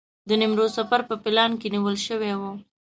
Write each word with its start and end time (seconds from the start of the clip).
د 0.27 0.29
نیمروز 0.41 0.71
سفر 0.77 1.01
په 1.09 1.15
پلان 1.23 1.51
کې 1.59 1.67
نیول 1.73 1.95
شوی 2.07 2.31
و. 2.39 2.41